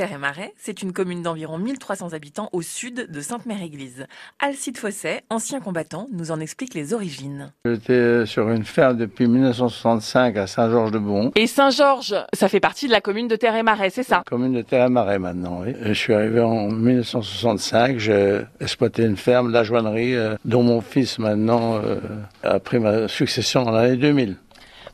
[0.00, 4.06] Terre-et-Marais, c'est une commune d'environ 1300 habitants au sud de Sainte-Mère-Église.
[4.38, 7.52] Alcide Fosset, ancien combattant, nous en explique les origines.
[7.66, 11.32] J'étais sur une ferme depuis 1965 à Saint-Georges-de-Bon.
[11.34, 14.22] Et Saint-Georges, ça fait partie de la commune de Terre-et-Marais, c'est ça?
[14.24, 15.74] Commune de Terre-et-Marais maintenant, oui.
[15.82, 21.18] Je suis arrivé en 1965, j'ai exploité une ferme, la joinnerie, euh, dont mon fils
[21.18, 22.00] maintenant euh,
[22.42, 24.38] a pris ma succession en l'année 2000.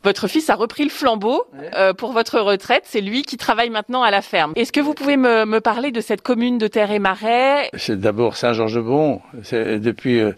[0.07, 1.43] Votre fils a repris le flambeau
[1.75, 2.83] euh, pour votre retraite.
[2.85, 4.53] C'est lui qui travaille maintenant à la ferme.
[4.55, 7.69] Est-ce que vous pouvez me, me, parler de cette commune de Terre et Marais?
[7.73, 9.19] C'est d'abord Saint-Georges-de-Bon.
[9.51, 10.31] Depuis euh,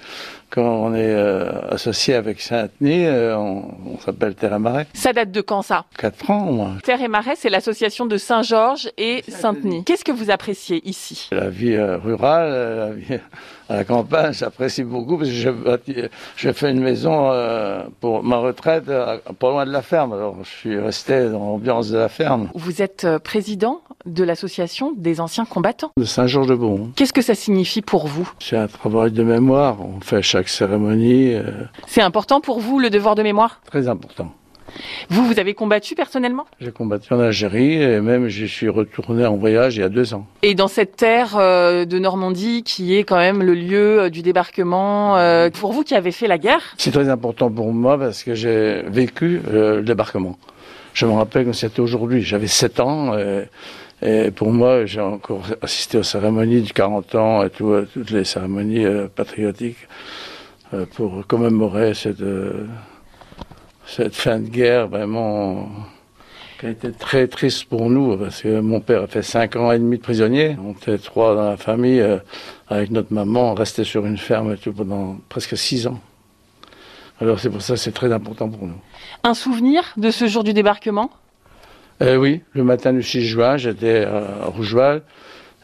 [0.50, 4.88] quand on est euh, associé avec Saint-Denis, euh, on, on s'appelle Terre et Marais.
[4.96, 5.86] Ça date de quand ça?
[5.96, 6.78] Quatre ans au moins.
[6.84, 9.84] Terre et Marais, c'est l'association de Saint-Georges et Saint-Denis.
[9.84, 11.30] Qu'est-ce que vous appréciez ici?
[11.32, 13.20] La vie rurale, la vie
[13.70, 15.50] à la campagne, j'apprécie beaucoup parce que je,
[16.36, 17.32] je fais une maison
[18.00, 20.14] pour ma retraite pas loin de la ferme.
[20.14, 22.50] Alors je suis resté dans l'ambiance de la ferme.
[22.56, 26.92] Vous êtes président de l'association des anciens combattants de Saint-Georges-de-Bon.
[26.96, 28.32] Qu'est-ce que ça signifie pour vous?
[28.40, 29.78] C'est un travail de mémoire.
[29.82, 31.34] On fait chaque cérémonie.
[31.34, 31.52] Euh...
[31.86, 33.62] C'est important pour vous le devoir de mémoire?
[33.66, 34.32] Très important.
[35.10, 36.46] Vous, vous avez combattu personnellement?
[36.60, 40.14] J'ai combattu en Algérie et même je suis retourné en voyage il y a deux
[40.14, 40.26] ans.
[40.42, 44.22] Et dans cette terre euh, de Normandie qui est quand même le lieu euh, du
[44.22, 46.62] débarquement, euh, pour vous qui avez fait la guerre?
[46.78, 50.38] C'est très important pour moi parce que j'ai vécu le débarquement.
[50.94, 53.18] Je me rappelle que c'était aujourd'hui, j'avais 7 ans.
[53.18, 53.46] Et,
[54.02, 58.24] et pour moi, j'ai encore assisté aux cérémonies du 40 ans et tout, toutes les
[58.24, 59.88] cérémonies patriotiques
[60.96, 62.24] pour commémorer cette
[63.90, 65.70] cette fin de guerre vraiment
[66.60, 69.72] qui a été très triste pour nous parce que mon père a fait cinq ans
[69.72, 70.58] et demi de prisonnier.
[70.64, 72.18] On était trois dans la famille euh,
[72.68, 76.00] avec notre maman, on restait sur une ferme tout pendant presque six ans.
[77.22, 78.80] Alors c'est pour ça que c'est très important pour nous.
[79.24, 81.10] Un souvenir de ce jour du débarquement?
[82.02, 85.02] Euh, Oui, le matin du 6 juin, j'étais à Rougeval.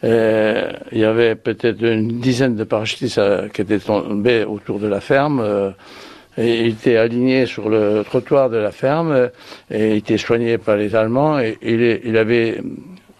[0.02, 3.20] Et il y avait peut-être une dizaine de parachutistes
[3.54, 5.40] qui étaient tombés autour de la ferme.
[5.40, 5.70] Euh,
[6.38, 9.30] il était aligné sur le trottoir de la ferme
[9.70, 12.62] et il était soigné par les Allemands et il, avait,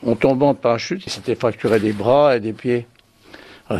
[0.05, 2.87] en tombant de parachute, il s'était fracturé des bras et des pieds.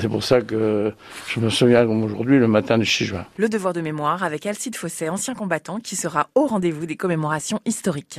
[0.01, 0.93] C'est pour ça que
[1.29, 3.25] je me souviens comme aujourd'hui le matin du 6 juin.
[3.37, 7.61] Le devoir de mémoire avec Alcide Fosset, ancien combattant, qui sera au rendez-vous des commémorations
[7.65, 8.15] historiques.